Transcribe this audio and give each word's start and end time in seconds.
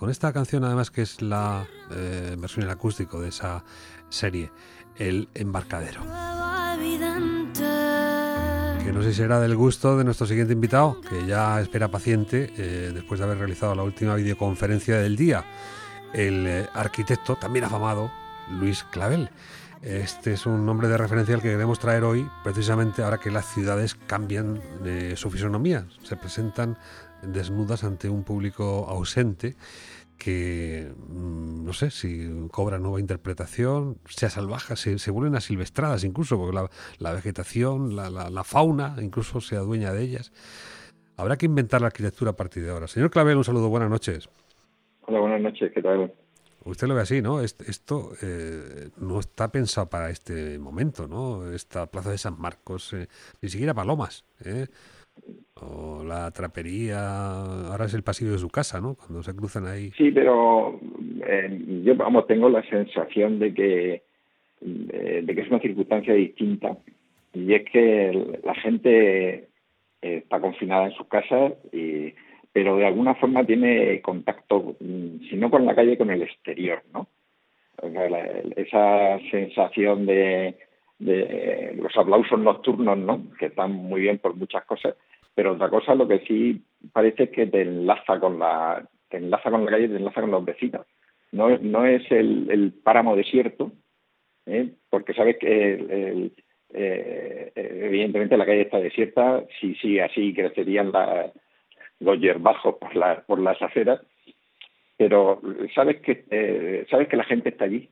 con 0.00 0.08
esta 0.08 0.32
canción 0.32 0.64
además 0.64 0.90
que 0.90 1.02
es 1.02 1.20
la 1.20 1.66
eh, 1.90 2.34
versión 2.38 2.64
en 2.64 2.70
acústico 2.70 3.20
de 3.20 3.28
esa 3.28 3.62
serie, 4.08 4.50
El 4.96 5.28
Embarcadero. 5.34 6.00
Que 8.82 8.92
no 8.94 9.02
sé 9.02 9.10
si 9.10 9.18
será 9.18 9.40
del 9.40 9.54
gusto 9.54 9.98
de 9.98 10.04
nuestro 10.04 10.26
siguiente 10.26 10.54
invitado, 10.54 11.02
que 11.02 11.26
ya 11.26 11.60
espera 11.60 11.88
paciente 11.88 12.50
eh, 12.56 12.92
después 12.94 13.20
de 13.20 13.26
haber 13.26 13.36
realizado 13.36 13.74
la 13.74 13.82
última 13.82 14.14
videoconferencia 14.14 14.96
del 14.96 15.16
día, 15.16 15.44
el 16.14 16.46
eh, 16.46 16.66
arquitecto, 16.72 17.36
también 17.36 17.66
afamado, 17.66 18.10
Luis 18.48 18.84
Clavel. 18.84 19.28
Este 19.82 20.34
es 20.34 20.44
un 20.44 20.66
nombre 20.66 20.88
de 20.88 20.98
referencia 20.98 21.34
al 21.34 21.40
que 21.40 21.48
queremos 21.48 21.78
traer 21.78 22.04
hoy, 22.04 22.26
precisamente 22.44 23.02
ahora 23.02 23.16
que 23.16 23.30
las 23.30 23.46
ciudades 23.46 23.94
cambian 23.94 24.60
de 24.84 25.16
su 25.16 25.30
fisonomía, 25.30 25.86
se 26.02 26.16
presentan 26.16 26.76
desnudas 27.22 27.82
ante 27.82 28.10
un 28.10 28.22
público 28.22 28.86
ausente 28.88 29.56
que 30.18 30.92
mm, 31.08 31.64
no 31.64 31.72
sé 31.72 31.90
si 31.90 32.28
cobra 32.50 32.78
nueva 32.78 33.00
interpretación, 33.00 33.96
sea 34.04 34.28
salvaje, 34.28 34.76
se, 34.76 34.98
se 34.98 35.10
vuelven 35.10 35.34
asilvestradas 35.34 36.04
incluso, 36.04 36.36
porque 36.36 36.58
la, 36.98 37.12
vegetación, 37.14 37.96
la, 37.96 38.10
la, 38.10 38.44
fauna 38.44 38.96
incluso 39.00 39.40
se 39.40 39.56
adueña 39.56 39.94
de 39.94 40.02
ellas. 40.02 40.30
Habrá 41.16 41.38
que 41.38 41.46
inventar 41.46 41.80
la 41.80 41.86
arquitectura 41.86 42.32
a 42.32 42.36
partir 42.36 42.62
de 42.64 42.70
ahora. 42.70 42.86
Señor 42.86 43.10
Clavel, 43.10 43.38
un 43.38 43.44
saludo, 43.44 43.70
buenas 43.70 43.88
noches. 43.88 44.28
Hola, 45.06 45.20
buenas 45.20 45.40
noches, 45.40 45.72
¿qué 45.72 45.80
tal? 45.80 46.12
Usted 46.64 46.88
lo 46.88 46.94
ve 46.94 47.02
así, 47.02 47.22
¿no? 47.22 47.40
Esto 47.40 48.12
eh, 48.22 48.90
no 49.00 49.18
está 49.18 49.50
pensado 49.50 49.88
para 49.88 50.10
este 50.10 50.58
momento, 50.58 51.08
¿no? 51.08 51.50
Esta 51.52 51.86
plaza 51.86 52.10
de 52.10 52.18
San 52.18 52.38
Marcos, 52.38 52.92
eh, 52.92 53.06
ni 53.40 53.48
siquiera 53.48 53.72
Palomas, 53.72 54.24
¿eh? 54.44 54.66
O 55.54 56.04
la 56.04 56.30
trapería, 56.30 57.42
ahora 57.68 57.86
es 57.86 57.94
el 57.94 58.02
pasillo 58.02 58.32
de 58.32 58.38
su 58.38 58.48
casa, 58.48 58.80
¿no? 58.80 58.94
Cuando 58.94 59.22
se 59.22 59.34
cruzan 59.34 59.66
ahí. 59.66 59.90
Sí, 59.96 60.10
pero 60.10 60.78
eh, 61.26 61.82
yo, 61.82 61.96
vamos, 61.96 62.26
tengo 62.26 62.48
la 62.48 62.62
sensación 62.68 63.38
de 63.38 63.54
que, 63.54 64.02
de 64.60 65.34
que 65.34 65.40
es 65.40 65.48
una 65.48 65.60
circunstancia 65.60 66.14
distinta. 66.14 66.76
Y 67.32 67.54
es 67.54 67.64
que 67.70 68.40
la 68.44 68.54
gente 68.54 69.48
está 70.00 70.40
confinada 70.40 70.86
en 70.86 70.92
sus 70.92 71.06
casas 71.06 71.52
y 71.72 72.14
pero 72.52 72.76
de 72.76 72.86
alguna 72.86 73.14
forma 73.14 73.44
tiene 73.44 74.00
contacto, 74.00 74.76
mm, 74.80 75.28
si 75.28 75.36
no 75.36 75.50
con 75.50 75.64
la 75.66 75.74
calle, 75.74 75.96
con 75.96 76.10
el 76.10 76.22
exterior, 76.22 76.82
¿no? 76.92 77.06
Esa 78.56 79.18
sensación 79.30 80.04
de, 80.04 80.56
los 80.98 81.96
aplausos 81.96 82.38
nocturnos, 82.38 82.98
¿no? 82.98 83.22
Que 83.38 83.46
están 83.46 83.72
muy 83.72 84.02
bien 84.02 84.18
por 84.18 84.34
muchas 84.34 84.64
cosas, 84.66 84.96
pero 85.34 85.52
otra 85.52 85.70
cosa 85.70 85.94
lo 85.94 86.06
que 86.06 86.18
sí 86.20 86.62
parece 86.92 87.24
es 87.24 87.30
que 87.30 87.46
te 87.46 87.62
enlaza 87.62 88.20
con 88.20 88.38
la, 88.38 88.86
te 89.08 89.16
enlaza 89.16 89.50
con 89.50 89.64
la 89.64 89.70
calle, 89.70 89.88
te 89.88 89.96
enlaza 89.96 90.20
con 90.20 90.30
los 90.30 90.44
vecinos. 90.44 90.86
No, 91.32 91.56
no 91.58 91.86
es 91.86 92.02
el, 92.10 92.74
páramo 92.84 93.16
desierto, 93.16 93.72
¿eh? 94.44 94.68
porque 94.90 95.14
sabes 95.14 95.38
que 95.38 96.30
eh, 96.74 97.52
evidentemente 97.54 98.36
la 98.36 98.44
calle 98.44 98.62
está 98.62 98.78
desierta, 98.78 99.44
si 99.58 99.74
sigue 99.76 100.02
así 100.02 100.34
crecerían 100.34 100.92
las 100.92 101.32
los 102.00 102.42
bajos 102.42 102.76
por, 102.76 102.96
la, 102.96 103.22
por 103.22 103.38
las 103.38 103.60
aceras, 103.62 104.00
pero 104.96 105.40
sabes 105.74 106.00
que, 106.00 106.24
eh, 106.30 106.86
sabes 106.90 107.08
que 107.08 107.16
la 107.16 107.24
gente 107.24 107.50
está 107.50 107.64
allí. 107.64 107.88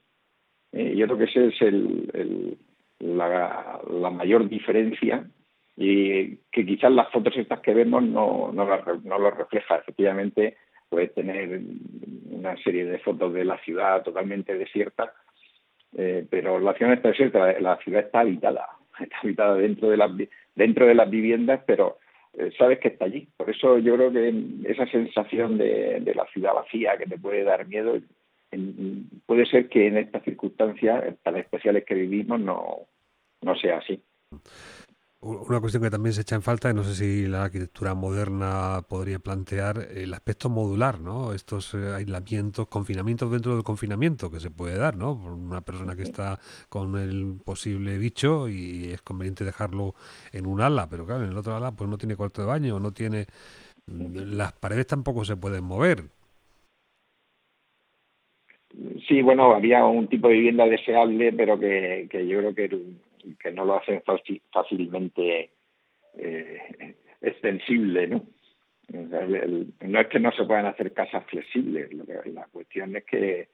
Eh, 0.72 0.94
yo 0.96 1.06
creo 1.06 1.18
que 1.18 1.24
esa 1.24 1.40
es 1.40 1.62
el, 1.62 2.58
la, 2.98 3.80
la, 3.88 4.10
mayor 4.10 4.48
diferencia 4.48 5.26
y 5.76 6.36
que 6.52 6.66
quizás 6.66 6.92
las 6.92 7.10
fotos 7.10 7.36
estas 7.36 7.60
que 7.60 7.72
vemos 7.72 8.02
no, 8.02 8.50
no, 8.52 8.66
no 9.04 9.18
lo 9.18 9.30
refleja. 9.30 9.76
Efectivamente, 9.76 10.56
puedes 10.88 11.14
tener 11.14 11.60
una 12.30 12.56
serie 12.62 12.84
de 12.84 12.98
fotos 12.98 13.32
de 13.32 13.44
la 13.44 13.58
ciudad 13.58 14.02
totalmente 14.02 14.56
desierta, 14.56 15.12
eh, 15.96 16.26
pero 16.28 16.58
la 16.58 16.74
ciudad 16.74 16.94
está 16.94 17.08
desierta, 17.08 17.60
la 17.60 17.76
ciudad 17.78 18.04
está 18.04 18.20
habitada, 18.20 18.66
está 19.00 19.18
habitada 19.22 19.54
dentro 19.54 19.90
de 19.90 19.96
las, 19.96 20.10
dentro 20.54 20.86
de 20.86 20.94
las 20.94 21.08
viviendas, 21.08 21.62
pero 21.66 21.98
sabes 22.56 22.78
que 22.78 22.88
está 22.88 23.06
allí. 23.06 23.28
Por 23.36 23.50
eso 23.50 23.78
yo 23.78 23.94
creo 23.96 24.12
que 24.12 24.32
esa 24.64 24.86
sensación 24.86 25.58
de, 25.58 26.12
la 26.14 26.26
ciudad 26.26 26.54
vacía 26.54 26.96
que 26.96 27.06
te 27.06 27.18
puede 27.18 27.44
dar 27.44 27.66
miedo, 27.66 27.98
puede 29.26 29.46
ser 29.46 29.68
que 29.68 29.86
en 29.86 29.98
estas 29.98 30.22
circunstancias 30.24 31.16
tan 31.22 31.36
especiales 31.36 31.84
que 31.84 31.94
vivimos 31.94 32.40
no, 32.40 32.86
no 33.42 33.56
sea 33.56 33.78
así. 33.78 34.02
Una 35.20 35.58
cuestión 35.58 35.82
que 35.82 35.90
también 35.90 36.12
se 36.12 36.20
echa 36.20 36.36
en 36.36 36.42
falta, 36.42 36.70
y 36.70 36.74
no 36.74 36.84
sé 36.84 36.94
si 36.94 37.26
la 37.26 37.44
arquitectura 37.44 37.92
moderna 37.92 38.82
podría 38.88 39.18
plantear 39.18 39.88
el 39.92 40.14
aspecto 40.14 40.48
modular, 40.48 41.00
¿no? 41.00 41.32
Estos 41.32 41.74
eh, 41.74 41.92
aislamientos, 41.92 42.68
confinamientos 42.68 43.28
dentro 43.32 43.54
del 43.54 43.64
confinamiento 43.64 44.30
que 44.30 44.38
se 44.38 44.52
puede 44.52 44.78
dar, 44.78 44.96
¿no? 44.96 45.20
Por 45.20 45.32
una 45.32 45.60
persona 45.60 45.96
que 45.96 46.04
está 46.04 46.38
con 46.68 46.96
el 46.96 47.40
posible 47.44 47.98
bicho 47.98 48.48
y 48.48 48.92
es 48.92 49.02
conveniente 49.02 49.44
dejarlo 49.44 49.96
en 50.32 50.46
un 50.46 50.60
ala, 50.60 50.88
pero 50.88 51.04
claro, 51.04 51.24
en 51.24 51.30
el 51.30 51.36
otro 51.36 51.56
ala 51.56 51.72
pues 51.72 51.90
no 51.90 51.98
tiene 51.98 52.14
cuarto 52.14 52.42
de 52.42 52.46
baño, 52.46 52.78
no 52.78 52.92
tiene... 52.92 53.26
Las 53.88 54.52
paredes 54.52 54.86
tampoco 54.86 55.24
se 55.24 55.36
pueden 55.36 55.64
mover. 55.64 56.04
Sí, 59.08 59.20
bueno, 59.22 59.52
había 59.52 59.84
un 59.84 60.06
tipo 60.06 60.28
de 60.28 60.34
vivienda 60.34 60.66
deseable, 60.66 61.32
pero 61.32 61.58
que, 61.58 62.06
que 62.08 62.24
yo 62.26 62.38
creo 62.38 62.54
que 62.54 62.68
que 63.38 63.52
no 63.52 63.64
lo 63.64 63.76
hacen 63.76 64.02
fácilmente 64.52 65.50
eh, 66.16 66.96
extensible, 67.20 68.06
¿no? 68.06 68.26
no 68.90 70.00
es 70.00 70.06
que 70.08 70.18
no 70.18 70.32
se 70.32 70.44
puedan 70.44 70.66
hacer 70.66 70.92
casas 70.92 71.24
flexibles, 71.26 71.92
la 71.92 72.46
cuestión 72.46 72.96
es 72.96 73.04
que 73.04 73.48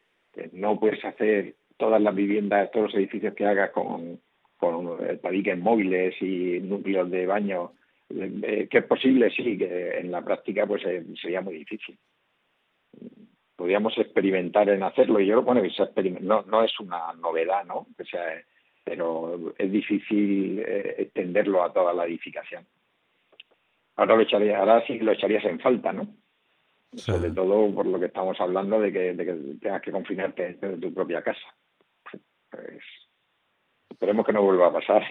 no 0.52 0.78
puedes 0.78 1.04
hacer 1.04 1.56
todas 1.76 2.00
las 2.00 2.14
viviendas, 2.14 2.70
todos 2.70 2.86
los 2.86 2.94
edificios 2.94 3.34
que 3.34 3.46
hagas 3.46 3.70
con, 3.70 4.20
con 4.56 4.96
tabiques 5.20 5.58
móviles 5.58 6.14
y 6.20 6.60
núcleos 6.60 7.10
de 7.10 7.26
baño, 7.26 7.72
eh, 8.10 8.68
que 8.70 8.78
es 8.78 8.84
posible, 8.84 9.30
sí, 9.30 9.58
que 9.58 9.98
en 9.98 10.10
la 10.10 10.22
práctica 10.24 10.66
pues 10.66 10.84
eh, 10.86 11.04
sería 11.20 11.40
muy 11.40 11.54
difícil. 11.54 11.98
Podríamos 13.56 13.96
experimentar 13.98 14.68
en 14.68 14.82
hacerlo 14.82 15.20
y 15.20 15.26
yo, 15.26 15.42
bueno, 15.42 15.62
no, 16.20 16.42
no 16.42 16.64
es 16.64 16.80
una 16.80 17.12
novedad, 17.14 17.64
¿no? 17.64 17.86
Que 17.96 18.04
sea 18.04 18.42
pero 18.84 19.54
es 19.56 19.72
difícil 19.72 20.60
eh, 20.60 20.94
extenderlo 20.98 21.64
a 21.64 21.72
toda 21.72 21.92
la 21.94 22.04
edificación. 22.04 22.66
Ahora, 23.96 24.16
lo 24.16 24.22
echaría, 24.22 24.58
ahora 24.58 24.84
sí 24.86 24.98
lo 24.98 25.12
echarías 25.12 25.44
en 25.44 25.58
falta, 25.60 25.92
¿no? 25.92 26.08
Sobre 26.94 27.30
todo 27.30 27.74
por 27.74 27.86
lo 27.86 27.98
que 27.98 28.06
estamos 28.06 28.40
hablando 28.40 28.78
de 28.78 28.92
que, 28.92 29.14
de 29.14 29.24
que 29.24 29.32
tengas 29.60 29.82
que 29.82 29.90
confinarte 29.90 30.44
dentro 30.44 30.70
de 30.70 30.76
tu 30.78 30.94
propia 30.94 31.22
casa. 31.22 31.54
Pues, 32.50 32.82
esperemos 33.90 34.24
que 34.24 34.32
no 34.32 34.42
vuelva 34.42 34.68
a 34.68 34.72
pasar. 34.72 35.02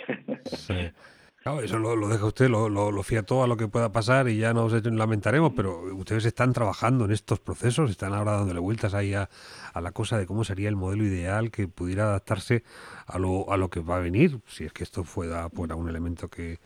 Sí. 0.45 0.73
Claro, 1.43 1.59
eso 1.59 1.77
lo, 1.77 2.07
deja 2.07 2.25
usted, 2.25 2.47
lo, 2.47 2.69
lo, 2.69 3.03
fía 3.03 3.23
todo 3.23 3.43
a 3.43 3.47
lo 3.47 3.57
que 3.57 3.67
pueda 3.67 3.91
pasar 3.91 4.29
y 4.29 4.37
ya 4.37 4.53
nos 4.53 4.71
lamentaremos, 4.85 5.51
pero 5.53 5.81
ustedes 5.93 6.23
están 6.23 6.53
trabajando 6.53 7.03
en 7.03 7.11
estos 7.11 7.41
procesos, 7.41 7.91
están 7.91 8.13
ahora 8.13 8.37
dándole 8.37 8.61
vueltas 8.61 8.93
ahí 8.93 9.13
a, 9.13 9.27
la 9.75 9.91
cosa 9.91 10.17
de 10.17 10.25
cómo 10.25 10.45
sería 10.45 10.69
el 10.69 10.77
modelo 10.77 11.03
ideal 11.03 11.51
que 11.51 11.67
pudiera 11.67 12.03
adaptarse 12.03 12.63
a 13.05 13.19
lo, 13.19 13.51
a 13.51 13.57
lo 13.57 13.69
que 13.69 13.81
va 13.81 13.97
a 13.97 13.99
venir, 13.99 14.39
si 14.45 14.63
es 14.63 14.71
que 14.71 14.85
esto 14.85 15.03
fuera, 15.03 15.49
fuera 15.49 15.75
un 15.75 15.89
elemento 15.89 16.29
que 16.29 16.59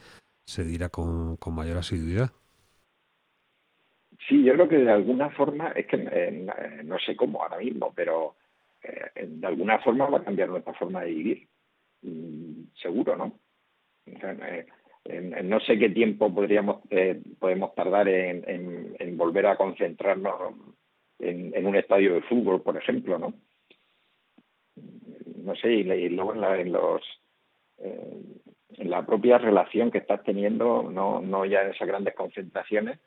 se 0.46 0.64
dirá 0.64 0.90
con, 0.90 1.40
mayor 1.56 1.78
asiduidad. 1.78 2.30
Sí, 4.30 4.44
yo 4.44 4.54
creo 4.54 4.70
que 4.70 4.78
de 4.78 4.92
alguna 4.92 5.32
forma, 5.32 5.70
es 5.70 5.88
que 5.88 6.08
eh, 6.12 6.84
no 6.84 7.00
sé 7.00 7.16
cómo 7.16 7.42
ahora 7.42 7.58
mismo, 7.58 7.92
pero 7.96 8.36
eh, 8.84 9.26
de 9.26 9.48
alguna 9.48 9.80
forma 9.80 10.08
va 10.08 10.20
a 10.20 10.24
cambiar 10.24 10.50
nuestra 10.50 10.76
forma 10.76 11.02
de 11.02 11.10
vivir, 11.10 11.48
mm, 12.04 12.74
seguro, 12.80 13.16
¿no? 13.16 13.47
No 15.44 15.60
sé 15.62 15.80
qué 15.80 15.90
tiempo 15.90 16.34
podríamos 16.34 16.82
eh, 16.90 17.22
podemos 17.40 17.74
tardar 17.76 18.08
en, 18.10 19.18
volver 19.18 19.48
a 19.48 19.56
concentrarnos 19.56 20.54
en, 21.20 21.66
un 21.66 21.76
estadio 21.76 22.16
de 22.16 22.22
fútbol, 22.22 22.62
por 22.62 22.78
ejemplo, 22.78 23.18
¿no? 23.18 23.34
No 25.44 25.56
sé, 25.56 25.72
y, 25.74 26.10
luego 26.10 26.34
en, 26.34 26.42
la, 26.42 26.60
en 26.60 26.72
los 26.72 27.02
eh, 27.80 28.22
en 28.78 28.90
la 28.90 29.06
propia 29.06 29.38
relación 29.38 29.92
que 29.92 30.00
estás 30.00 30.24
teniendo, 30.24 30.90
no, 30.92 31.22
no 31.22 31.46
ya 31.46 31.62
en 31.62 31.72
esas 31.72 31.88
grandes 31.88 32.16
concentraciones, 32.16 33.00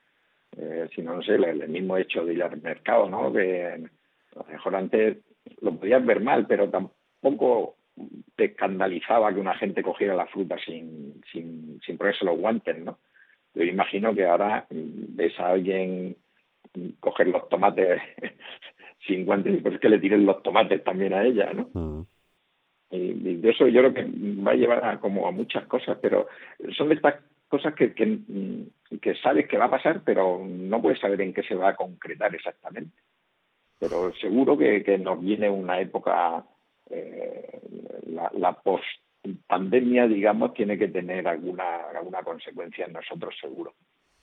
eh, 0.56 0.88
sino, 0.94 1.14
no 1.14 1.22
sé, 1.22 1.34
el, 1.34 1.68
mismo 1.68 1.96
hecho 1.96 2.24
de 2.24 2.34
ir 2.34 2.42
al 2.42 2.60
mercado, 2.60 3.08
¿no? 3.08 3.32
Que 3.32 3.66
a 3.66 3.78
lo 4.38 4.44
mejor 4.44 4.76
antes 4.76 5.18
lo 5.60 5.76
podías 5.76 6.04
ver 6.04 6.20
mal, 6.20 6.46
pero 6.46 6.68
tampoco 6.70 7.76
te 8.36 8.46
escandalizaba 8.46 9.32
que 9.32 9.40
una 9.40 9.54
gente 9.54 9.82
cogiera 9.82 10.14
la 10.14 10.26
fruta 10.26 10.56
sin, 10.64 11.20
sin, 11.30 11.80
sin 11.84 11.98
ponerse 11.98 12.24
los 12.24 12.38
guantes, 12.38 12.78
¿no? 12.78 12.98
Yo 13.54 13.64
imagino 13.64 14.14
que 14.14 14.26
ahora 14.26 14.66
ves 14.70 15.38
a 15.40 15.50
alguien 15.50 16.16
coger 17.00 17.28
los 17.28 17.48
tomates 17.48 18.00
sin 19.06 19.24
guantes 19.24 19.54
y 19.54 19.56
pues 19.62 19.80
que 19.80 19.88
le 19.88 19.98
tiren 19.98 20.24
los 20.24 20.42
tomates 20.42 20.82
también 20.84 21.12
a 21.14 21.24
ella, 21.24 21.52
¿no? 21.52 21.68
Mm. 21.72 22.06
Y, 22.92 23.36
de 23.36 23.50
eso 23.50 23.68
yo 23.68 23.80
creo 23.80 23.94
que 23.94 24.04
va 24.42 24.52
a 24.52 24.56
llevar 24.56 24.84
a, 24.84 25.00
como 25.00 25.26
a 25.26 25.30
muchas 25.30 25.66
cosas, 25.66 25.98
pero 26.00 26.28
son 26.76 26.88
de 26.88 26.96
estas 26.96 27.16
cosas 27.48 27.74
que, 27.74 27.94
que, 27.94 28.18
que 29.00 29.14
sabes 29.16 29.48
que 29.48 29.58
va 29.58 29.66
a 29.66 29.70
pasar, 29.70 30.02
pero 30.04 30.44
no 30.44 30.80
puedes 30.80 31.00
saber 31.00 31.20
en 31.20 31.32
qué 31.32 31.42
se 31.42 31.54
va 31.54 31.70
a 31.70 31.76
concretar 31.76 32.34
exactamente. 32.34 32.96
pero 33.78 34.12
seguro 34.14 34.56
que, 34.56 34.82
que 34.82 34.98
nos 34.98 35.20
viene 35.20 35.48
una 35.48 35.80
época, 35.80 36.44
eh, 36.90 37.60
la, 38.06 38.30
la 38.34 38.52
post 38.52 38.84
pandemia, 39.46 40.06
digamos, 40.06 40.54
tiene 40.54 40.78
que 40.78 40.88
tener 40.88 41.28
alguna, 41.28 41.88
alguna 41.94 42.22
consecuencia 42.22 42.86
en 42.86 42.94
nosotros 42.94 43.34
seguro. 43.40 43.74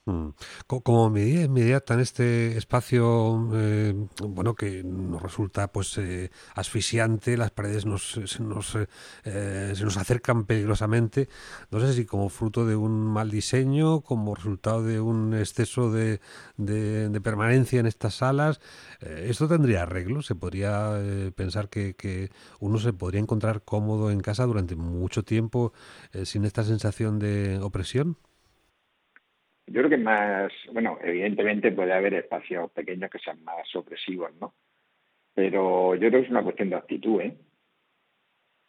Mm. 0.08 0.30
Como 0.68 1.10
medida 1.10 1.44
inmediata 1.44 1.94
en 1.94 2.00
este 2.00 2.58
espacio, 2.58 3.50
eh, 3.54 3.94
bueno, 4.24 4.56
que 4.56 4.82
nos 4.82 5.22
resulta 5.22 5.70
pues 5.74 5.98
eh, 5.98 6.32
asfixiante, 6.56 7.36
las 7.36 7.52
paredes 7.52 7.86
nos, 7.86 8.18
se, 8.26 8.42
nos, 8.42 8.78
eh, 9.26 9.74
se 9.76 9.84
nos 9.84 9.98
acercan 9.98 10.46
peligrosamente, 10.46 11.28
no 11.72 11.82
sé 11.82 11.92
si 11.92 12.06
como 12.06 12.30
fruto 12.30 12.66
de 12.66 12.78
un 12.78 13.06
mal 13.06 13.30
diseño, 13.30 14.00
como 14.00 14.34
resultado 14.34 14.82
de 14.82 15.02
un 15.02 15.34
exceso 15.34 15.92
de, 15.92 16.22
de, 16.56 17.20
permanencia 17.22 17.82
en 17.82 17.86
estas 17.86 18.16
salas, 18.16 18.62
¿esto 19.02 19.50
tendría 19.50 19.84
arreglo? 19.84 20.22
¿Se 20.22 20.36
podría 20.36 20.92
pensar 21.36 21.68
que, 21.68 21.96
que, 21.96 22.32
uno 22.62 22.78
se 22.78 22.94
podría 22.94 23.20
encontrar 23.20 23.64
cómodo 23.64 24.10
en 24.12 24.22
casa 24.22 24.46
durante 24.46 24.78
mucho 24.78 25.24
tiempo 25.24 25.74
sin 26.24 26.46
esta 26.46 26.64
sensación 26.64 27.20
de 27.20 27.60
opresión? 27.62 28.18
Yo 29.78 29.84
creo 29.84 29.92
que 29.92 30.04
más, 30.04 30.52
bueno, 30.74 30.98
evidentemente 31.04 31.72
puede 31.72 31.94
haber 31.94 32.16
espacios 32.16 32.72
pequeños 32.72 33.12
que 33.12 33.20
sean 33.20 33.44
más 33.44 33.76
opresivos, 33.76 34.32
¿no? 34.42 34.56
Pero 35.36 35.94
yo 35.94 36.10
creo 36.10 36.22
que 36.22 36.26
es 36.26 36.32
una 36.32 36.42
cuestión 36.42 36.72
de 36.72 36.78
actitud, 36.78 37.22
¿eh? 37.22 37.38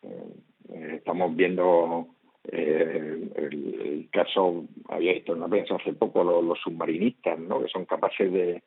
eh 0.02 0.96
estamos 0.96 1.34
viendo 1.34 2.08
eh, 2.52 3.26
el, 3.36 4.08
caso, 4.12 4.66
había 4.90 5.14
visto 5.14 5.32
una 5.32 5.48
prensa 5.48 5.76
hace 5.76 5.94
poco 5.94 6.22
los, 6.22 6.60
submarinistas, 6.60 7.38
¿no? 7.38 7.62
Que 7.62 7.68
son 7.68 7.86
capaces 7.86 8.30
de, 8.30 8.62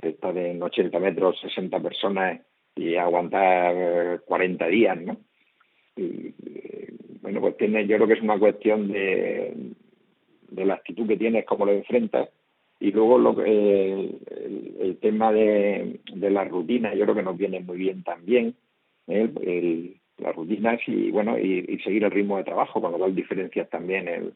estar 0.00 0.34
en 0.38 0.62
80 0.62 0.98
metros, 0.98 1.38
60 1.42 1.80
personas 1.80 2.40
y 2.76 2.96
aguantar 2.96 4.22
40 4.24 4.66
días, 4.68 4.98
¿no? 5.02 5.18
Y, 5.96 6.34
eh, 6.46 6.94
bueno, 7.20 7.42
pues 7.42 7.58
tiene, 7.58 7.86
yo 7.86 7.96
creo 7.96 8.08
que 8.08 8.14
es 8.14 8.22
una 8.22 8.38
cuestión 8.38 8.88
de, 8.90 9.73
de 10.54 10.64
la 10.64 10.74
actitud 10.74 11.06
que 11.06 11.16
tienes, 11.16 11.44
cómo 11.44 11.66
lo 11.66 11.72
enfrentas. 11.72 12.28
Y 12.80 12.92
luego 12.92 13.18
lo, 13.18 13.44
el, 13.44 14.18
el, 14.80 14.98
tema 15.00 15.32
de, 15.32 16.00
de 16.12 16.30
la 16.30 16.44
rutina, 16.44 16.94
yo 16.94 17.04
creo 17.04 17.14
que 17.14 17.22
nos 17.22 17.36
viene 17.36 17.60
muy 17.60 17.78
bien 17.78 18.02
también. 18.02 18.54
¿eh? 19.06 19.30
El, 19.42 19.96
las 20.18 20.34
rutinas 20.36 20.80
y 20.86 21.10
bueno 21.10 21.38
y, 21.38 21.78
seguir 21.82 22.04
el 22.04 22.10
ritmo 22.10 22.36
de 22.36 22.44
trabajo, 22.44 22.80
con 22.80 22.92
lo 22.92 22.98
cual 22.98 23.14
diferencias 23.14 23.68
también 23.68 24.06
el, 24.08 24.34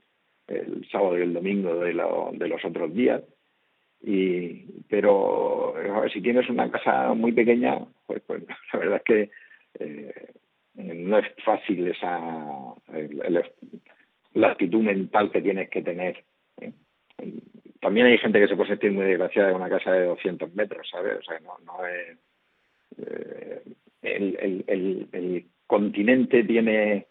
el 0.48 0.88
sábado 0.90 1.18
y 1.18 1.22
el 1.22 1.34
domingo 1.34 1.76
de, 1.76 1.92
lo, 1.94 2.30
de 2.32 2.48
los 2.48 2.64
otros 2.64 2.92
días. 2.94 3.22
Y, 4.00 4.64
pero 4.88 5.74
si 6.12 6.20
tienes 6.20 6.48
una 6.48 6.70
casa 6.70 7.14
muy 7.14 7.32
pequeña, 7.32 7.78
pues, 8.06 8.22
pues 8.26 8.44
la 8.72 8.78
verdad 8.78 8.96
es 8.96 9.02
que 9.02 9.30
eh, 9.78 10.32
no 10.74 11.18
es 11.18 11.26
fácil 11.44 11.88
esa 11.88 12.20
el, 12.92 13.42
la 14.38 14.52
actitud 14.52 14.80
mental 14.80 15.30
que 15.30 15.42
tienes 15.42 15.68
que 15.68 15.82
tener. 15.82 16.24
¿eh? 16.60 16.72
También 17.80 18.06
hay 18.06 18.18
gente 18.18 18.38
que 18.38 18.48
se 18.48 18.56
puede 18.56 18.70
sentir 18.70 18.92
muy 18.92 19.04
desgraciada 19.04 19.50
en 19.50 19.56
una 19.56 19.68
casa 19.68 19.92
de 19.92 20.06
200 20.06 20.54
metros, 20.54 20.88
¿sabes? 20.90 21.18
O 21.18 21.22
sea, 21.22 21.40
no, 21.40 21.58
no 21.64 21.86
es... 21.86 22.18
Eh, 22.98 23.62
el, 24.02 24.64
el, 24.66 25.08
el, 25.12 25.46
continente 25.66 26.44
tiene 26.44 27.06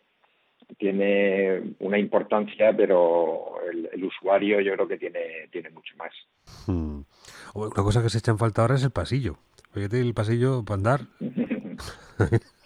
tiene 0.78 1.76
una 1.80 2.00
importancia, 2.00 2.76
pero 2.76 3.62
el, 3.72 4.04
usuario 4.04 4.60
yo 4.62 4.74
creo 4.74 4.88
que 4.88 4.98
tiene, 4.98 5.48
tiene 5.52 5.70
mucho 5.70 5.96
más. 5.98 6.12
Hmm. 6.66 7.02
Una 7.54 7.70
cosa 7.70 8.02
que 8.02 8.10
se 8.10 8.18
echa 8.18 8.32
en 8.32 8.38
falta 8.38 8.62
ahora 8.62 8.76
es 8.76 8.84
el 8.84 8.92
pasillo. 8.92 9.38
Fíjate, 9.72 10.02
el 10.02 10.14
pasillo 10.14 10.64
para 10.66 10.78
andar. 10.78 11.02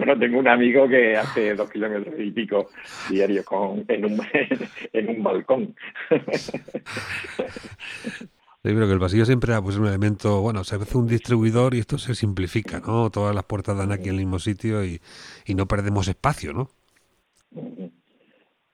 Bueno, 0.00 0.18
tengo 0.18 0.38
un 0.38 0.48
amigo 0.48 0.88
que 0.88 1.14
hace 1.14 1.54
dos 1.54 1.70
kilómetros 1.70 2.14
y 2.18 2.30
pico 2.30 2.70
diarios 3.10 3.44
con, 3.44 3.84
en, 3.86 4.06
un, 4.06 4.18
en 4.94 5.08
un 5.10 5.22
balcón. 5.22 5.76
Sí, 8.62 8.72
pero 8.74 8.86
que 8.86 8.94
el 8.94 8.98
pasillo 8.98 9.26
siempre 9.26 9.52
es 9.52 9.60
pues, 9.60 9.76
un 9.76 9.88
elemento, 9.88 10.40
bueno, 10.40 10.64
se 10.64 10.76
hace 10.76 10.96
un 10.96 11.06
distribuidor 11.06 11.74
y 11.74 11.80
esto 11.80 11.98
se 11.98 12.14
simplifica, 12.14 12.80
¿no? 12.80 13.10
Todas 13.10 13.34
las 13.34 13.44
puertas 13.44 13.76
dan 13.76 13.92
aquí 13.92 14.04
en 14.04 14.14
el 14.14 14.20
mismo 14.20 14.38
sitio 14.38 14.82
y, 14.86 15.00
y 15.44 15.54
no 15.54 15.66
perdemos 15.66 16.08
espacio, 16.08 16.54
¿no? 16.54 16.70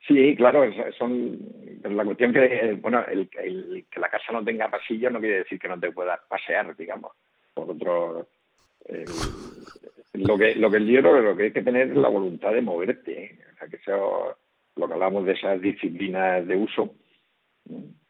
Sí, 0.07 0.37
claro, 0.37 0.63
son 0.97 1.41
la 1.83 2.05
cuestión 2.05 2.33
que, 2.33 2.79
bueno, 2.81 3.05
el, 3.09 3.29
que 3.29 3.99
la 4.01 4.09
casa 4.09 4.33
no 4.33 4.45
tenga 4.45 4.71
pasillo 4.71 5.11
no 5.11 5.19
quiere 5.19 5.39
decir 5.39 5.59
que 5.59 5.67
no 5.67 5.81
te 5.81 5.91
puedas 5.91 6.21
pasear, 6.29 6.77
digamos, 6.77 7.11
por 7.53 7.73
otro, 7.73 8.29
lo 10.15 10.39
que 10.39 10.55
lo 10.55 10.71
que 10.71 10.87
yo 10.87 11.01
creo 11.01 11.21
lo 11.21 11.37
que 11.37 11.45
hay 11.45 11.53
que 11.53 11.63
tener 11.63 11.89
es 11.91 11.97
la 11.97 12.09
voluntad 12.09 12.53
de 12.53 12.63
moverte, 12.63 13.25
¿eh? 13.25 13.39
o 13.55 13.59
sea, 13.59 13.69
que 13.69 13.79
lo 14.77 14.87
que 14.87 14.93
hablamos 14.93 15.25
de 15.27 15.33
esas 15.33 15.61
disciplinas 15.61 16.47
de 16.47 16.57
uso. 16.57 16.95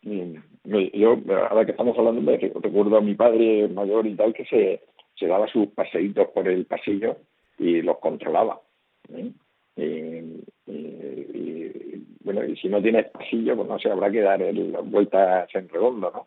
yo, 0.02 1.18
ahora 1.48 1.64
que 1.64 1.72
estamos 1.72 1.98
hablando, 1.98 2.20
me 2.20 2.36
recuerdo 2.36 2.96
a 2.96 3.00
mi 3.00 3.14
padre 3.14 3.68
mayor 3.68 4.06
y 4.06 4.14
tal 4.14 4.34
que 4.34 4.44
se, 4.44 4.82
se 5.14 5.26
daba 5.26 5.46
sus 5.48 5.68
paseitos 5.68 6.28
por 6.28 6.48
el 6.48 6.66
pasillo 6.66 7.16
y 7.58 7.82
los 7.82 7.98
controlaba. 7.98 8.60
¿eh? 9.12 9.30
Y, 9.76 10.42
bueno, 12.20 12.44
y 12.44 12.56
si 12.56 12.68
no 12.68 12.82
tienes 12.82 13.06
pasillo, 13.10 13.56
pues 13.56 13.68
no 13.68 13.78
sé, 13.78 13.90
habrá 13.90 14.10
que 14.10 14.20
dar 14.20 14.42
vueltas 14.84 15.48
en 15.54 15.68
redondo, 15.68 16.10
¿no? 16.10 16.26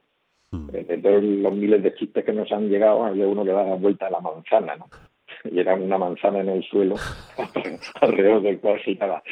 De 0.71 0.97
todos 0.97 1.23
los 1.23 1.53
miles 1.53 1.83
de 1.83 1.93
chistes 1.95 2.23
que 2.23 2.33
nos 2.33 2.51
han 2.51 2.69
llegado, 2.69 3.03
había 3.03 3.27
uno 3.27 3.43
que 3.43 3.51
da 3.51 3.75
vuelta 3.75 4.07
a 4.07 4.11
la 4.11 4.21
manzana, 4.21 4.75
¿no? 4.75 4.87
y 5.45 5.59
era 5.59 5.75
una 5.75 5.97
manzana 5.97 6.39
en 6.39 6.49
el 6.49 6.63
suelo 6.63 6.95
alrededor 8.01 8.41
del 8.41 8.59
cual 8.59 8.79
estaba. 8.85 9.23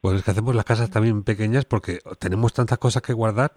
Pues 0.00 0.16
es 0.16 0.24
que 0.24 0.30
hacemos 0.30 0.54
las 0.54 0.64
casas 0.64 0.90
también 0.90 1.22
pequeñas 1.22 1.64
porque 1.64 1.98
tenemos 2.18 2.52
tantas 2.52 2.78
cosas 2.78 3.02
que 3.02 3.12
guardar. 3.12 3.52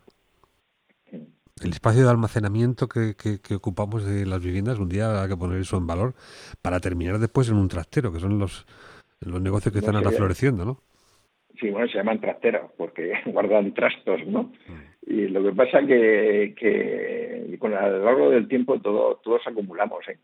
El 1.61 1.69
espacio 1.69 2.03
de 2.03 2.09
almacenamiento 2.09 2.87
que, 2.87 3.15
que, 3.15 3.55
ocupamos 3.55 4.03
de 4.03 4.25
las 4.25 4.41
viviendas, 4.41 4.79
un 4.79 4.89
día 4.89 5.21
hay 5.21 5.29
que 5.29 5.37
poner 5.37 5.61
eso 5.61 5.77
en 5.77 5.87
valor 5.87 6.15
para 6.61 6.79
terminar 6.79 7.19
después 7.19 7.47
en 7.47 7.55
un 7.55 7.69
trastero, 7.69 8.11
que 8.11 8.19
son 8.19 8.39
los, 8.39 8.65
los 9.19 9.39
negocios 9.39 9.71
que 9.71 9.79
están 9.79 9.95
ahora 9.95 10.11
floreciendo, 10.11 10.65
¿no? 10.65 10.81
Sí, 11.59 11.69
bueno, 11.69 11.87
se 11.87 11.97
llaman 11.97 12.19
trasteros 12.19 12.71
porque 12.77 13.13
guardan 13.25 13.73
trastos, 13.73 14.25
¿no? 14.27 14.51
Mm. 14.67 14.93
Y 15.05 15.27
lo 15.27 15.43
que 15.43 15.51
pasa 15.51 15.85
que, 15.85 16.55
que 16.57 17.57
con 17.59 17.73
a 17.73 17.87
lo 17.87 18.05
largo 18.05 18.29
del 18.29 18.47
tiempo 18.47 18.79
todo, 18.79 19.19
todos 19.23 19.41
acumulamos. 19.45 20.07
¿eh? 20.07 20.17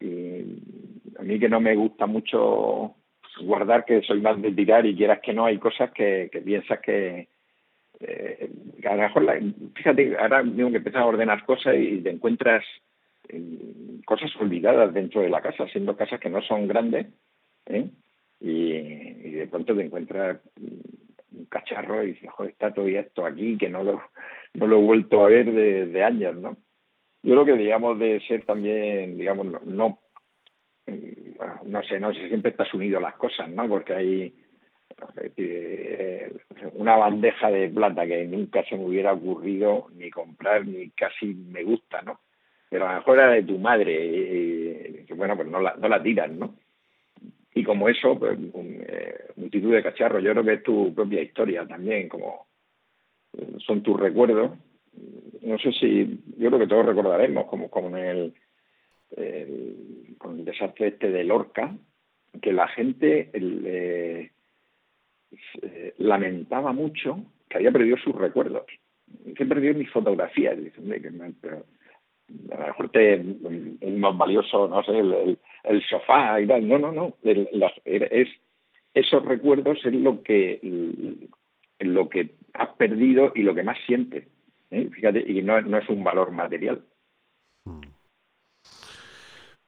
Y 0.00 1.18
a 1.18 1.22
mí 1.22 1.38
que 1.38 1.48
no 1.48 1.60
me 1.60 1.74
gusta 1.74 2.06
mucho 2.06 2.94
guardar, 3.42 3.84
que 3.84 4.02
soy 4.02 4.20
más 4.20 4.40
de 4.40 4.52
tirar 4.52 4.86
y 4.86 4.96
quieras 4.96 5.20
que 5.20 5.34
no, 5.34 5.44
hay 5.44 5.58
cosas 5.58 5.92
que, 5.92 6.30
que 6.32 6.40
piensas 6.40 6.80
que, 6.80 7.28
eh, 8.00 8.50
a 8.84 8.94
lo 8.96 9.02
mejor, 9.02 9.22
la, 9.24 9.40
fíjate, 9.74 10.16
ahora 10.18 10.42
tengo 10.42 10.70
que 10.70 10.78
empezar 10.78 11.02
a 11.02 11.06
ordenar 11.06 11.44
cosas 11.44 11.76
y 11.78 12.00
te 12.00 12.10
encuentras 12.10 12.64
cosas 14.06 14.34
olvidadas 14.40 14.92
dentro 14.92 15.20
de 15.20 15.28
la 15.28 15.40
casa, 15.40 15.68
siendo 15.68 15.96
casas 15.96 16.18
que 16.18 16.30
no 16.30 16.42
son 16.42 16.66
grandes, 16.66 17.06
¿eh? 17.66 17.88
Pronto 19.50 19.74
te 19.74 19.84
encuentras 19.84 20.40
un 20.56 21.44
cacharro 21.46 22.02
y 22.02 22.12
dices, 22.12 22.30
joder, 22.30 22.52
está 22.52 22.72
todavía 22.72 23.00
esto 23.00 23.24
aquí 23.26 23.56
que 23.58 23.68
no 23.68 23.82
lo, 23.82 24.02
no 24.54 24.66
lo 24.66 24.78
he 24.78 24.82
vuelto 24.82 25.24
a 25.24 25.28
ver 25.28 25.52
de, 25.52 26.04
años, 26.04 26.36
¿no? 26.36 26.56
Yo 27.22 27.34
creo 27.34 27.44
que, 27.44 27.62
digamos, 27.62 27.98
de 27.98 28.20
ser 28.26 28.44
también, 28.44 29.18
digamos, 29.18 29.46
no, 29.66 29.98
no, 31.66 31.82
sé, 31.82 32.00
no 32.00 32.14
sé, 32.14 32.28
siempre 32.28 32.52
estás 32.52 32.72
unido 32.72 32.98
a 32.98 33.02
las 33.02 33.14
cosas, 33.16 33.48
¿no? 33.50 33.68
Porque 33.68 33.94
hay 33.94 34.34
eh, 35.36 36.32
una 36.74 36.96
bandeja 36.96 37.50
de 37.50 37.68
plata 37.68 38.06
que 38.06 38.24
nunca 38.24 38.64
se 38.64 38.76
me 38.76 38.86
hubiera 38.86 39.12
ocurrido 39.12 39.88
ni 39.94 40.10
comprar 40.10 40.66
ni 40.66 40.90
casi 40.90 41.26
me 41.26 41.62
gusta, 41.62 42.00
¿no? 42.02 42.20
Pero 42.70 42.86
a 42.86 42.92
lo 42.92 42.98
mejor 43.00 43.18
era 43.18 43.30
de 43.32 43.42
tu 43.42 43.58
madre, 43.58 44.06
y, 44.06 45.12
bueno, 45.14 45.36
pues 45.36 45.48
no 45.48 45.60
la, 45.60 45.74
no 45.76 45.88
la 45.88 46.02
tiras, 46.02 46.30
¿no? 46.30 46.54
y 47.54 47.64
como 47.64 47.88
eso, 47.88 48.18
pues, 48.18 48.38
eh, 48.64 49.29
multitud 49.40 49.72
de 49.72 49.82
cacharros. 49.82 50.22
Yo 50.22 50.32
creo 50.32 50.44
que 50.44 50.52
es 50.54 50.62
tu 50.62 50.94
propia 50.94 51.22
historia 51.22 51.66
también, 51.66 52.08
como 52.08 52.46
eh, 53.36 53.56
son 53.66 53.82
tus 53.82 53.98
recuerdos. 53.98 54.52
No 55.42 55.58
sé 55.58 55.72
si, 55.72 56.20
yo 56.36 56.48
creo 56.48 56.58
que 56.58 56.66
todos 56.66 56.86
recordaremos, 56.86 57.46
como, 57.46 57.70
como 57.70 57.96
en 57.96 58.04
el, 58.04 58.34
con 60.18 60.38
el 60.38 60.44
desastre 60.44 60.88
este 60.88 61.10
de 61.10 61.24
Lorca, 61.24 61.74
que 62.40 62.52
la 62.52 62.68
gente 62.68 63.30
eh, 63.32 64.30
lamentaba 65.98 66.72
mucho 66.72 67.24
que 67.48 67.58
había 67.58 67.72
perdido 67.72 67.96
sus 67.98 68.14
recuerdos, 68.14 68.64
que 69.34 69.46
perdió 69.46 69.74
mis 69.74 69.90
fotografías. 69.90 70.56
Dicen, 70.56 70.92
a 72.52 72.58
lo 72.58 72.66
mejor 72.66 72.88
te, 72.90 73.14
es 73.14 73.98
más 73.98 74.16
valioso, 74.16 74.68
no 74.68 74.82
sé, 74.84 74.98
el, 74.98 75.38
el, 75.64 75.82
sofá 75.88 76.40
y 76.40 76.46
tal. 76.46 76.66
No, 76.68 76.78
no, 76.78 76.92
no. 76.92 77.16
es, 77.24 78.28
esos 78.94 79.24
recuerdos 79.24 79.78
es 79.84 79.94
lo 79.94 80.22
que, 80.22 80.60
lo 81.78 82.08
que 82.08 82.34
has 82.54 82.68
perdido 82.76 83.32
y 83.34 83.42
lo 83.42 83.54
que 83.54 83.62
más 83.62 83.78
sientes. 83.86 84.26
¿eh? 84.70 84.88
Fíjate, 84.92 85.24
y 85.26 85.42
no, 85.42 85.60
no 85.60 85.78
es 85.78 85.88
un 85.88 86.02
valor 86.02 86.32
material. 86.32 86.84
Mm. 87.64 87.80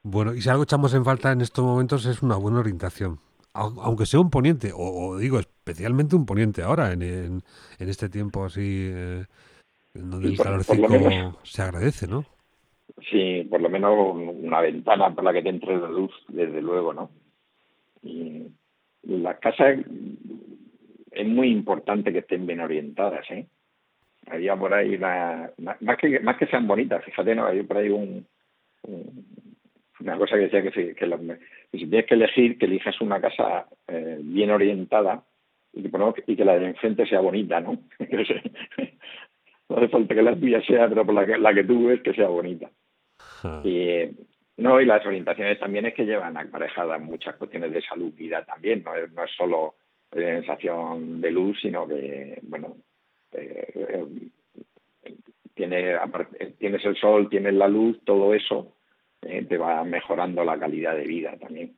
Bueno, 0.04 0.34
y 0.34 0.40
si 0.40 0.48
algo 0.48 0.64
echamos 0.64 0.94
en 0.94 1.04
falta 1.04 1.30
en 1.30 1.40
estos 1.40 1.64
momentos 1.64 2.04
es 2.06 2.22
una 2.22 2.36
buena 2.36 2.58
orientación. 2.58 3.18
Aunque 3.54 4.06
sea 4.06 4.18
un 4.18 4.30
poniente, 4.30 4.70
o, 4.74 5.18
digo 5.18 5.38
especialmente 5.38 6.16
un 6.16 6.24
poniente 6.24 6.62
ahora, 6.62 6.92
en, 6.92 7.02
en, 7.02 7.42
este 7.78 8.08
tiempo 8.08 8.46
así, 8.46 8.88
eh, 8.90 9.26
donde 9.92 10.28
el 10.28 10.38
calorcito 10.38 10.88
se 11.42 11.62
agradece, 11.62 12.06
¿no? 12.06 12.24
Sí, 13.10 13.46
por 13.50 13.60
lo 13.60 13.68
menos 13.68 13.92
una 14.14 14.60
ventana 14.62 15.14
por 15.14 15.22
la 15.22 15.34
que 15.34 15.42
te 15.42 15.50
entre 15.50 15.76
la 15.76 15.88
luz, 15.88 16.12
desde 16.28 16.62
luego, 16.62 16.94
¿no? 16.94 17.10
Y 18.02 18.46
las 19.04 19.38
casas 19.38 19.78
es 21.10 21.26
muy 21.26 21.48
importante 21.48 22.12
que 22.12 22.20
estén 22.20 22.46
bien 22.46 22.60
orientadas, 22.60 23.30
¿eh? 23.30 23.46
Había 24.26 24.56
por 24.56 24.72
ahí 24.72 24.94
una, 24.94 25.50
más 25.58 25.98
que 25.98 26.20
más 26.20 26.36
que 26.36 26.46
sean 26.46 26.66
bonitas, 26.66 27.04
fíjate, 27.04 27.34
no, 27.34 27.46
hay 27.46 27.62
por 27.64 27.76
ahí 27.76 27.88
un, 27.88 28.24
una 30.00 30.16
cosa 30.16 30.36
que 30.36 30.42
decía 30.42 30.62
que, 30.62 30.70
si, 30.70 30.94
que, 30.94 31.38
si 31.72 31.86
tienes 31.86 32.06
que 32.06 32.14
elegir, 32.14 32.58
que 32.58 32.66
elijas 32.66 33.00
una 33.00 33.20
casa 33.20 33.66
eh, 33.88 34.18
bien 34.20 34.50
orientada 34.50 35.22
y 35.72 35.82
que, 35.82 35.90
y 36.26 36.36
que 36.36 36.44
la 36.44 36.58
de 36.58 36.66
enfrente 36.66 37.06
sea 37.06 37.20
bonita, 37.20 37.60
¿no? 37.60 37.78
no 39.68 39.76
hace 39.76 39.88
falta 39.88 40.14
que 40.14 40.22
la 40.22 40.36
tuya 40.36 40.62
sea, 40.62 40.88
pero 40.88 41.04
por 41.04 41.14
la 41.14 41.26
que, 41.26 41.38
la 41.38 41.54
que 41.54 41.64
tú 41.64 41.86
ves 41.86 42.00
que 42.02 42.14
sea 42.14 42.28
bonita. 42.28 42.70
Y, 43.64 44.08
no, 44.56 44.80
y 44.80 44.84
las 44.86 45.04
orientaciones 45.06 45.58
también 45.58 45.86
es 45.86 45.94
que 45.94 46.04
llevan 46.04 46.36
aparejadas 46.36 47.00
muchas 47.00 47.36
cuestiones 47.36 47.72
de 47.72 47.82
salud 47.82 48.12
vida 48.12 48.44
también, 48.44 48.82
no 48.82 48.94
es, 48.94 49.10
no 49.12 49.24
es 49.24 49.30
solo 49.36 49.76
sensación 50.12 51.20
de 51.20 51.30
luz, 51.30 51.58
sino 51.62 51.88
que, 51.88 52.38
bueno, 52.42 52.76
eh, 53.32 53.72
eh, 53.74 54.06
tiene, 55.54 55.96
tienes 56.58 56.84
el 56.84 56.96
sol, 56.96 57.28
tienes 57.30 57.54
la 57.54 57.68
luz, 57.68 57.98
todo 58.04 58.34
eso 58.34 58.74
eh, 59.22 59.44
te 59.48 59.56
va 59.56 59.84
mejorando 59.84 60.44
la 60.44 60.58
calidad 60.58 60.96
de 60.96 61.06
vida 61.06 61.36
también. 61.38 61.74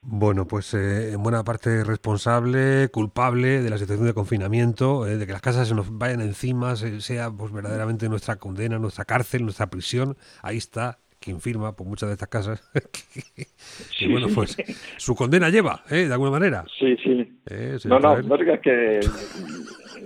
Bueno, 0.00 0.46
pues 0.46 0.74
en 0.74 1.20
buena 1.22 1.42
parte 1.42 1.82
responsable, 1.82 2.88
culpable 2.88 3.60
de 3.62 3.68
la 3.68 3.78
situación 3.78 4.06
de 4.06 4.14
confinamiento, 4.14 5.04
de 5.04 5.26
que 5.26 5.32
las 5.32 5.42
casas 5.42 5.68
se 5.68 5.74
nos 5.74 5.98
vayan 5.98 6.20
encima, 6.20 6.76
sea 6.76 7.30
pues 7.30 7.52
verdaderamente 7.52 8.08
nuestra 8.08 8.36
condena, 8.36 8.78
nuestra 8.78 9.04
cárcel, 9.04 9.42
nuestra 9.42 9.66
prisión. 9.66 10.16
Ahí 10.40 10.56
está 10.56 10.98
quien 11.20 11.40
firma 11.40 11.74
por 11.74 11.86
muchas 11.86 12.08
de 12.08 12.14
estas 12.14 12.28
casas. 12.28 12.70
y 14.00 14.10
bueno, 14.10 14.28
pues 14.34 14.56
su 14.96 15.14
condena 15.14 15.50
lleva, 15.50 15.82
¿eh? 15.90 16.06
de 16.06 16.12
alguna 16.12 16.30
manera. 16.30 16.64
Sí, 16.78 16.96
sí. 17.02 17.40
Eh, 17.50 17.78
no, 17.84 17.98
no, 17.98 18.22
no 18.22 18.34
es 18.36 18.60
que 18.60 19.00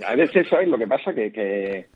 a 0.05 0.15
veces, 0.15 0.47
¿sabes? 0.49 0.67
Lo 0.67 0.77
que 0.77 0.87
pasa 0.87 1.13
que, 1.13 1.31
que, 1.31 1.87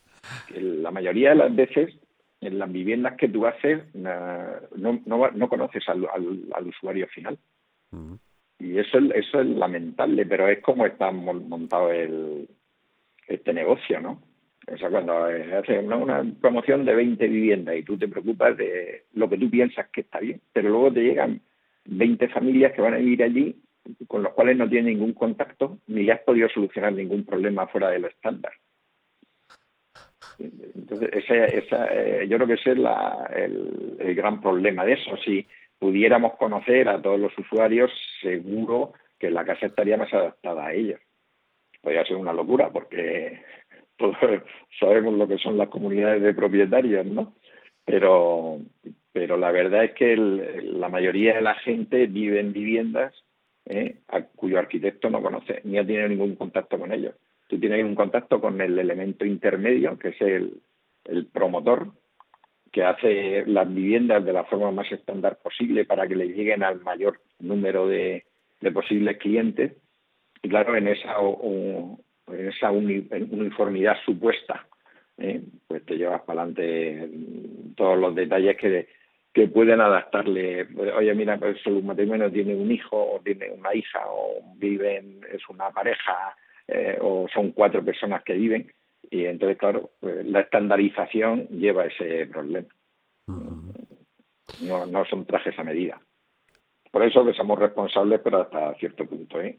la 0.59 0.91
mayoría 0.91 1.29
de 1.29 1.35
las 1.35 1.55
veces 1.55 1.93
en 2.41 2.59
las 2.59 2.71
viviendas 2.71 3.15
que 3.17 3.29
tú 3.29 3.45
haces 3.45 3.83
no, 3.95 5.01
no, 5.05 5.31
no 5.31 5.49
conoces 5.49 5.87
al, 5.89 6.07
al, 6.53 6.67
usuario 6.67 7.07
final. 7.07 7.37
Y 8.59 8.77
eso, 8.77 8.97
eso 8.97 9.41
es 9.41 9.47
lamentable, 9.47 10.25
pero 10.25 10.47
es 10.47 10.61
como 10.61 10.85
está 10.85 11.11
montado 11.11 11.91
el, 11.91 12.47
este 13.27 13.53
negocio, 13.53 13.99
¿no? 13.99 14.21
O 14.69 14.77
sea, 14.77 14.89
cuando 14.89 15.23
haces 15.23 15.83
una, 15.83 16.25
promoción 16.41 16.83
de 16.83 16.93
20 16.93 17.27
viviendas 17.27 17.77
y 17.77 17.83
tú 17.83 17.97
te 17.97 18.07
preocupas 18.07 18.57
de 18.57 19.05
lo 19.13 19.29
que 19.29 19.37
tú 19.37 19.49
piensas 19.49 19.87
que 19.89 20.01
está 20.01 20.19
bien, 20.19 20.41
pero 20.51 20.69
luego 20.69 20.91
te 20.91 21.03
llegan 21.03 21.41
20 21.85 22.27
familias 22.29 22.73
que 22.73 22.81
van 22.81 22.93
a 22.93 22.97
vivir 22.97 23.23
allí 23.23 23.55
con 24.07 24.23
los 24.23 24.33
cuales 24.33 24.57
no 24.57 24.67
tienes 24.67 24.93
ningún 24.93 25.13
contacto 25.13 25.79
ni 25.87 26.03
le 26.03 26.11
has 26.11 26.19
podido 26.19 26.49
solucionar 26.49 26.91
ningún 26.91 27.25
problema 27.25 27.67
fuera 27.67 27.89
de 27.89 27.99
lo 27.99 28.07
estándar. 28.07 28.51
Entonces, 30.37 31.09
ese, 31.13 31.57
esa, 31.57 31.87
eh, 31.93 32.27
yo 32.27 32.35
creo 32.37 32.47
que 32.47 32.53
ese 32.55 32.71
es 32.71 32.77
la, 32.77 33.29
el, 33.33 33.95
el, 33.99 34.15
gran 34.15 34.41
problema 34.41 34.85
de 34.85 34.93
eso. 34.93 35.15
Si 35.17 35.47
pudiéramos 35.79 36.35
conocer 36.35 36.89
a 36.89 37.01
todos 37.01 37.19
los 37.19 37.35
usuarios, 37.37 37.91
seguro 38.21 38.93
que 39.17 39.31
la 39.31 39.45
casa 39.45 39.67
estaría 39.67 39.97
más 39.97 40.13
adaptada 40.13 40.67
a 40.67 40.73
ellos. 40.73 40.99
Podría 41.81 42.05
ser 42.05 42.17
una 42.17 42.33
locura 42.33 42.69
porque 42.69 43.41
todos 43.97 44.15
sabemos 44.79 45.15
lo 45.15 45.27
que 45.27 45.37
son 45.37 45.57
las 45.57 45.69
comunidades 45.69 46.21
de 46.21 46.33
propietarios, 46.33 47.05
¿no? 47.05 47.33
Pero, 47.85 48.59
pero 49.11 49.37
la 49.37 49.51
verdad 49.51 49.85
es 49.85 49.93
que 49.93 50.15
la 50.17 50.89
mayoría 50.89 51.35
de 51.35 51.41
la 51.41 51.55
gente 51.55 52.05
vive 52.07 52.39
en 52.39 52.53
viviendas 52.53 53.13
¿eh? 53.65 53.97
cuyo 54.35 54.59
arquitecto 54.59 55.09
no 55.09 55.21
conoce, 55.21 55.61
ni 55.63 55.77
ha 55.77 55.85
tenido 55.85 56.07
ningún 56.07 56.35
contacto 56.35 56.77
con 56.77 56.91
ellos. 56.91 57.15
Tú 57.47 57.59
tienes 57.59 57.83
un 57.83 57.95
contacto 57.95 58.41
con 58.41 58.59
el 58.59 58.77
elemento 58.77 59.25
intermedio, 59.25 59.97
que 59.97 60.09
es 60.09 60.21
el, 60.21 60.61
promotor, 61.31 61.93
que 62.73 62.83
hace 62.83 63.45
las 63.45 63.73
viviendas 63.73 64.25
de 64.25 64.33
la 64.33 64.43
forma 64.43 64.71
más 64.71 64.91
estándar 64.91 65.39
posible 65.41 65.85
para 65.85 66.05
que 66.05 66.17
le 66.17 66.27
lleguen 66.27 66.63
al 66.63 66.81
mayor 66.81 67.21
número 67.39 67.87
de 67.87 68.25
posibles 68.73 69.17
clientes. 69.17 69.77
Y 70.41 70.49
claro, 70.49 70.75
en 70.75 70.89
esa 70.89 71.19
en 72.27 72.49
esa 72.49 72.71
uniformidad 72.71 73.95
supuesta, 74.05 74.65
¿eh? 75.17 75.41
pues 75.67 75.85
te 75.85 75.97
llevas 75.97 76.21
para 76.21 76.41
adelante 76.41 77.09
todos 77.75 77.97
los 77.97 78.15
detalles 78.15 78.57
que, 78.57 78.87
que 79.33 79.47
pueden 79.47 79.81
adaptarle. 79.81 80.67
Oye, 80.95 81.13
mira, 81.13 81.37
pues 81.37 81.59
su 81.61 81.81
matrimonio 81.81 82.31
tiene 82.31 82.55
un 82.55 82.71
hijo 82.71 82.97
o 82.97 83.21
tiene 83.21 83.49
una 83.51 83.73
hija 83.73 84.03
o 84.07 84.41
viven, 84.55 85.21
es 85.31 85.41
una 85.49 85.69
pareja 85.71 86.35
eh, 86.67 86.97
o 87.01 87.27
son 87.33 87.51
cuatro 87.51 87.83
personas 87.83 88.23
que 88.23 88.33
viven 88.33 88.71
y 89.09 89.25
entonces, 89.25 89.57
claro, 89.57 89.91
pues 89.99 90.25
la 90.25 90.41
estandarización 90.41 91.47
lleva 91.47 91.85
ese 91.85 92.25
problema. 92.27 92.67
No, 94.61 94.85
no 94.85 95.05
son 95.05 95.25
trajes 95.25 95.57
a 95.59 95.63
medida 95.63 96.01
por 96.91 97.03
eso 97.03 97.25
que 97.25 97.33
somos 97.33 97.59
responsables, 97.59 98.21
pero 98.23 98.41
hasta 98.41 98.73
cierto 98.75 99.05
punto. 99.05 99.41
¿eh? 99.41 99.57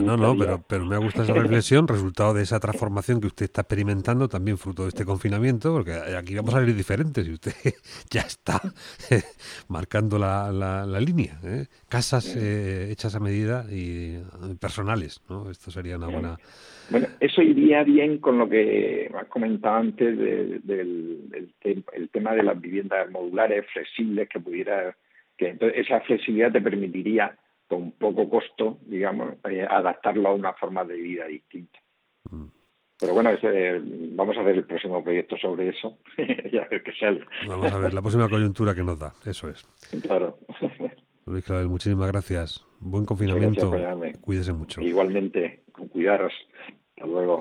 no, 0.00 0.16
no, 0.16 0.36
pero, 0.36 0.62
pero 0.66 0.84
me 0.84 0.96
gusta 0.96 1.22
esa 1.22 1.34
reflexión, 1.34 1.86
resultado 1.86 2.34
de 2.34 2.42
esa 2.42 2.60
transformación 2.60 3.20
que 3.20 3.26
usted 3.26 3.44
está 3.44 3.62
experimentando, 3.62 4.28
también 4.28 4.58
fruto 4.58 4.82
de 4.82 4.88
este 4.88 5.04
confinamiento, 5.04 5.72
porque 5.72 5.92
aquí 5.92 6.34
vamos 6.34 6.54
a 6.54 6.60
salir 6.60 6.74
diferentes 6.74 7.26
y 7.26 7.32
usted 7.32 7.52
ya 8.10 8.22
está 8.22 8.60
marcando 9.68 10.18
la, 10.18 10.50
la, 10.52 11.00
línea. 11.00 11.38
¿eh? 11.44 11.66
Casas 11.88 12.36
eh, 12.36 12.90
hechas 12.90 13.14
a 13.14 13.20
medida 13.20 13.64
y 13.70 14.18
personales, 14.60 15.22
¿no? 15.28 15.50
Esto 15.50 15.70
sería 15.70 15.96
una 15.96 16.08
buena... 16.08 16.36
Bueno, 16.90 17.06
eso 17.20 17.42
iría 17.42 17.84
bien 17.84 18.18
con 18.18 18.38
lo 18.38 18.48
que 18.48 19.10
has 19.14 19.26
comentado 19.28 19.76
antes 19.76 20.18
del, 20.18 20.62
el 21.62 22.08
tema 22.10 22.34
de 22.34 22.42
las 22.42 22.60
viviendas 22.60 23.10
modulares, 23.10 23.64
flexibles, 23.72 24.28
que 24.28 24.40
pudiera 24.40 24.94
entonces 25.38 25.86
esa 25.86 26.00
flexibilidad 26.00 26.52
te 26.52 26.60
permitiría 26.60 27.36
con 27.68 27.92
poco 27.92 28.28
costo, 28.28 28.78
digamos, 28.82 29.34
eh, 29.48 29.66
adaptarlo 29.68 30.28
a 30.28 30.34
una 30.34 30.52
forma 30.52 30.84
de 30.84 30.96
vida 30.96 31.26
distinta. 31.26 31.78
Mm. 32.30 32.46
Pero 33.00 33.14
bueno, 33.14 33.30
vamos 34.14 34.36
a 34.36 34.42
ver 34.42 34.56
el 34.56 34.64
próximo 34.64 35.02
proyecto 35.02 35.36
sobre 35.36 35.70
eso 35.70 35.98
ya 36.52 36.68
ver 36.70 36.84
qué 36.84 36.92
sale. 36.92 37.24
Vamos 37.48 37.72
a 37.72 37.78
ver 37.78 37.94
la 37.94 38.00
próxima 38.00 38.28
coyuntura 38.28 38.74
que 38.76 38.84
nos 38.84 38.98
da, 38.98 39.12
eso 39.26 39.48
es. 39.48 39.66
Claro. 40.02 40.38
Luis 41.26 41.44
Clavel, 41.44 41.68
muchísimas 41.68 42.12
gracias. 42.12 42.64
Buen 42.78 43.04
confinamiento. 43.04 43.72
Cuídese 44.20 44.52
mucho. 44.52 44.80
Igualmente, 44.80 45.62
con 45.72 45.88
cuidaros. 45.88 46.32
Hasta 46.96 47.06
luego. 47.06 47.40